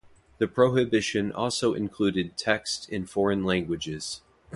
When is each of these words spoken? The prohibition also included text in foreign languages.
The 0.39 0.47
prohibition 0.47 1.31
also 1.31 1.75
included 1.75 2.35
text 2.35 2.89
in 2.89 3.05
foreign 3.05 3.43
languages. 3.43 4.21